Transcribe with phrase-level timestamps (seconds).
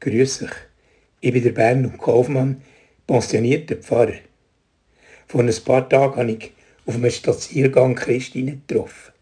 [0.00, 0.50] Grüß euch.
[1.20, 2.62] Ich bin der Bernd Kaufmann,
[3.04, 4.20] pensionierter Pfarrer.
[5.26, 6.52] Vor ein paar Tagen habe ich
[6.86, 9.12] auf einem Spaziergang Christine getroffen.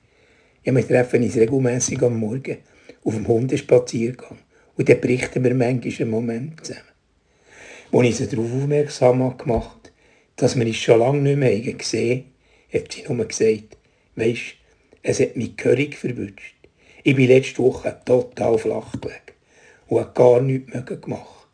[0.65, 2.59] Wir treffen uns regelmässig am Morgen
[3.05, 4.37] auf dem Hundespaziergang.
[4.77, 6.85] Und dann berichten wir manchmal einen Moment zusammen.
[7.93, 9.95] Als ich sie darauf aufmerksam gemacht habe,
[10.37, 12.25] dass wir uns schon lange nicht mehr gesehen
[12.71, 13.79] haben, hat sie nur gesagt,
[14.15, 14.57] weisst,
[15.03, 16.57] es hat mich gehörig verwünscht.
[17.03, 19.36] Ich bin letzte Woche total flach gelegen
[19.89, 21.47] und habe gar nichts mehr gemacht.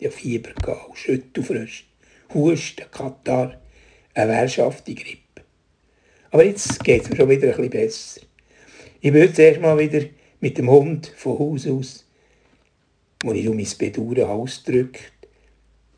[0.00, 1.84] Habe Fieber gehabt, Schüttelfrost,
[2.32, 3.60] Husten, Katar,
[4.14, 5.42] eine wehrschaftige Grippe.
[6.30, 8.20] Aber jetzt geht es mir schon wieder ein bisschen besser.
[9.00, 10.04] Ich bin zuerst mal wieder
[10.40, 12.06] mit dem Hund von Haus aus,
[13.24, 15.12] als ich um mein Bedauern ausdrückt,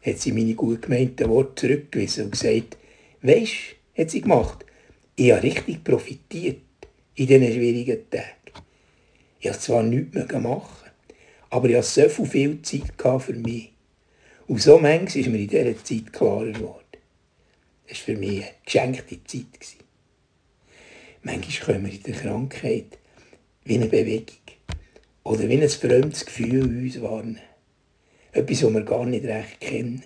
[0.05, 2.77] hat sie meine gut gemeinten Worte zurückgewiesen und gesagt,
[3.21, 4.65] weisst, hat sie gemacht,
[5.15, 6.63] ich habe richtig profitiert
[7.15, 8.25] in diesen schwierigen Tagen.
[9.39, 10.82] Ich habe zwar nichts mehr gemacht,
[11.53, 13.73] aber ich hatte so viel Zeit für mich.
[14.47, 16.79] Und so manches ist mir in dieser Zeit klarer geworden.
[17.87, 19.77] Es war für mich eine geschenkte Zeit.
[21.23, 22.99] Manchmal kommen wir in der Krankheit
[23.65, 24.39] wie eine Bewegung
[25.25, 27.41] oder wie ein fremdes Gefühl in uns wahrnehmen.
[28.33, 30.03] Etwas, was wir gar nicht recht kennen.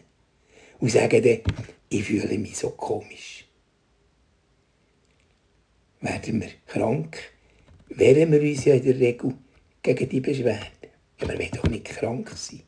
[0.80, 1.54] Und sagen dann,
[1.90, 3.46] ich fühle mich so komisch.
[6.00, 7.18] Werden wir krank,
[7.88, 9.34] wehren wir uns ja in der Regel
[9.80, 10.75] gegen die Beschwerden.
[11.18, 12.62] Ja, wir wollen doch nicht krank sein.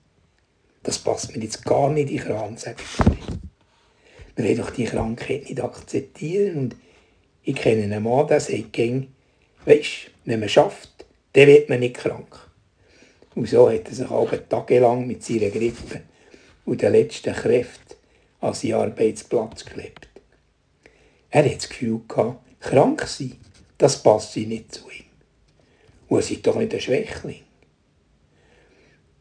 [0.83, 5.45] Das passt mir jetzt gar nicht in Kran, sage ich Wir wollen doch die Krankheit
[5.45, 6.57] nicht akzeptieren.
[6.57, 6.77] Und
[7.43, 8.79] ich kenne einen Mann, der sagt
[9.67, 11.05] weisst, wenn man schafft,
[11.35, 12.39] dann wird man nicht krank.
[13.35, 16.03] Und so hat er sich alle tagelang mit seiner Grippe
[16.65, 17.97] und den letzten Kräften
[18.41, 20.09] an seinen Arbeitsplatz geklebt.
[21.31, 23.37] Er hat das Gefühl gehabt, krank sein,
[23.77, 25.05] das passt nicht zu ihm.
[26.09, 27.43] Und er sei doch nicht ein Schwächling.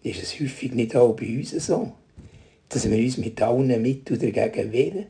[0.07, 1.91] Ist es häufig nicht auch bei uns so,
[2.69, 5.07] dass wir uns mit allen Mitteln dagegen wehren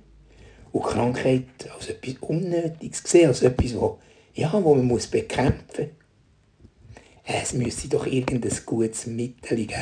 [0.72, 1.44] und Krankheit
[1.76, 4.00] als etwas Unnötiges sehen, als etwas, wo,
[4.34, 7.42] ja, wo man muss bekämpfen muss?
[7.44, 9.74] Es müsste doch irgendein gutes Mittel geben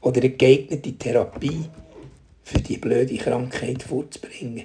[0.00, 1.66] oder eine geeignete Therapie
[2.42, 4.64] für die blöde Krankheit vorzubringen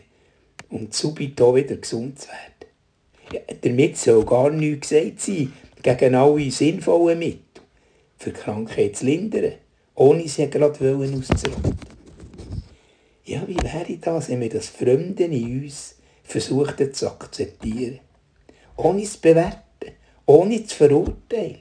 [0.69, 2.71] und subito wieder gesund zu werden.
[3.31, 5.53] Ja, damit soll gar nichts gesagt sein
[5.83, 7.61] gegen alle sinnvollen Mittel,
[8.17, 9.53] für Krankheit zu lindern,
[9.95, 11.77] ohne sie gerade auszurotten.
[13.25, 17.99] Ja, wie wäre das, wenn wir das Fremde in uns versuchten zu akzeptieren?
[18.75, 19.93] Ohne zu bewerten,
[20.25, 21.59] ohne zu verurteilen,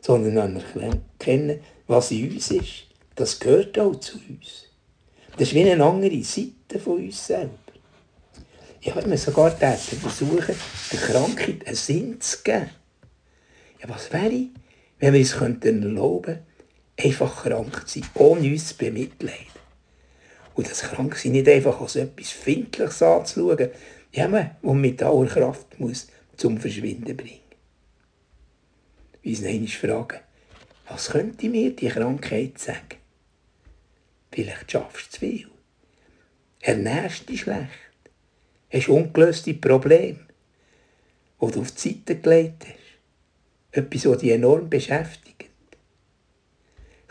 [0.00, 2.86] sondern anerkennen, was in uns ist.
[3.14, 4.66] Das gehört auch zu uns.
[5.32, 7.52] Das ist wie eine andere Seite von uns selber.
[8.80, 10.54] Ich habe sogar versuchen,
[10.92, 12.70] der Krankheit einen Sinn zu geben.
[13.80, 14.46] Ja, was wäre,
[14.98, 16.45] wenn wir uns erlauben könnten,
[17.06, 19.56] einfach krank sein, ohne uns zu bemitleiden?
[20.54, 23.70] Und das Kranksein nicht einfach als etwas Findliches anzuschauen,
[24.12, 27.40] ja, man, mit aller Kraft muss zum Verschwinden bringen.
[29.24, 30.20] Uns einmal fragen,
[30.88, 32.98] was könnte mir die Krankheit sagen?
[34.30, 35.48] Vielleicht schaffst du zu viel.
[36.60, 37.70] Ernährst dich schlecht.
[38.70, 40.18] Hast ungelöste Probleme,
[41.40, 42.76] die du auf die Seite gelegt hast.
[43.72, 45.25] Etwas, das dich enorm beschäftigt.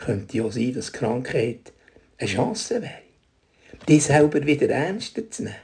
[0.06, 1.72] Könnte ja sein, dass Krankheit
[2.16, 3.02] eine Chance wäre,
[3.88, 5.56] dich selber wieder ernster zu nehmen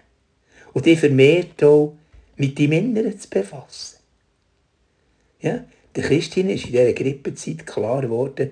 [0.72, 1.96] und dich vermehrt auch
[2.34, 3.98] mit deinem Inneren zu befassen.
[5.40, 5.64] Ja,
[5.94, 8.50] der Christin ist in dieser Grippezeit klar geworden,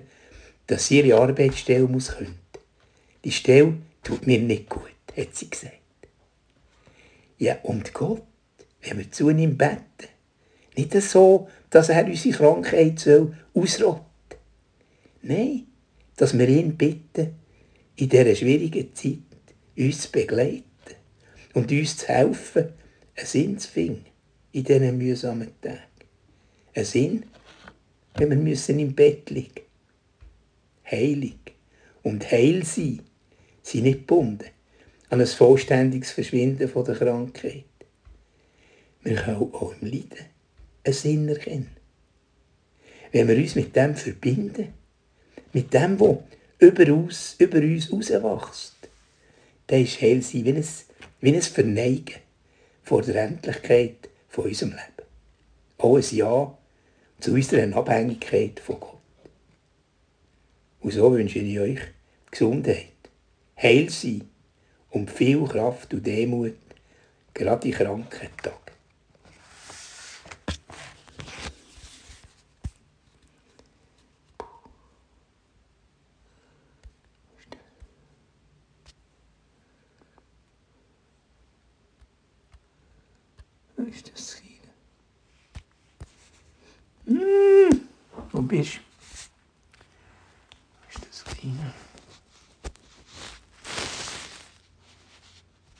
[0.67, 2.39] dass sie ihre Arbeitsstelle muss können.
[3.25, 5.73] Die Stelle tut mir nicht gut, hat sie gesagt.
[7.37, 8.23] Ja, und Gott,
[8.81, 10.07] wenn wir zu ihm beten,
[10.77, 14.05] nicht so, dass er unsere Krankheit soll ausrotten
[15.21, 15.67] Nein,
[16.21, 17.33] dass wir ihn bitten,
[17.95, 19.17] in dieser schwierigen Zeit
[19.75, 20.63] uns zu begleiten
[21.55, 22.73] und uns zu helfen,
[23.15, 24.05] einen Sinn zu finden
[24.51, 25.79] in diesen mühsamen Tagen.
[26.75, 27.25] Ein Sinn,
[28.17, 29.63] wenn wir müssen im Bett liegen.
[30.91, 31.39] Heilig
[32.03, 33.01] und heil sein
[33.63, 34.45] sind nicht gebunden
[35.09, 37.65] an ein vollständiges Verschwinden von der Krankheit.
[39.01, 40.25] Wir können auch im Leiden
[40.83, 41.75] einen Sinn erkennen.
[43.11, 44.80] Wenn wir uns mit dem verbinden,
[45.53, 46.17] mit dem, was
[46.59, 48.75] über uns, über uns rauswächst,
[49.67, 50.65] dann ist Heilsein wie ein,
[51.21, 52.15] wie ein Verneigen
[52.83, 55.07] vor der Endlichkeit von unserem Leben.
[55.77, 56.57] Auch ein Ja
[57.19, 58.97] zu unserer Abhängigkeit von Gott.
[60.81, 61.79] Und so wünsche ich euch
[62.31, 62.87] Gesundheit,
[63.61, 64.23] Heil sein
[64.89, 66.55] und viel Kraft und Demut,
[67.33, 68.60] gerade in kranken Tagen.
[83.91, 84.71] Wo ist das Kleine?
[87.19, 87.81] Hm,